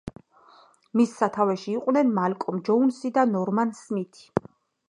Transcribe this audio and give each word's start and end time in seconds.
მის 0.99 1.11
სათავეში 1.19 1.69
იყვნენ 1.73 2.09
მალკოლმ 2.15 2.65
ჯოუნსი 2.71 3.15
და 3.19 3.29
ნორმან 3.37 3.79
სმითი. 3.85 4.27